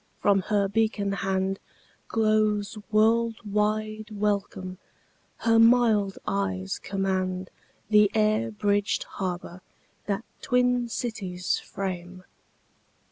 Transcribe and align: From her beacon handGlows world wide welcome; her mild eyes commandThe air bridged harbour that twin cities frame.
From 0.19 0.39
her 0.49 0.67
beacon 0.67 1.11
handGlows 1.11 2.75
world 2.91 3.35
wide 3.45 4.09
welcome; 4.09 4.79
her 5.37 5.59
mild 5.59 6.17
eyes 6.25 6.79
commandThe 6.83 8.07
air 8.15 8.49
bridged 8.49 9.03
harbour 9.03 9.61
that 10.07 10.23
twin 10.41 10.89
cities 10.89 11.59
frame. 11.59 12.23